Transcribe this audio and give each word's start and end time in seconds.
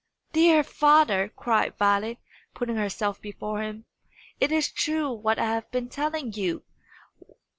"Dear 0.33 0.63
father," 0.63 1.29
cried 1.29 1.77
Violet, 1.77 2.17
putting 2.55 2.75
herself 2.75 3.21
before 3.21 3.61
him, 3.61 3.85
"it 4.39 4.51
is 4.51 4.71
true 4.71 5.11
what 5.13 5.37
I 5.37 5.45
have 5.45 5.69
been 5.69 5.89
telling 5.89 6.33
you! 6.33 6.63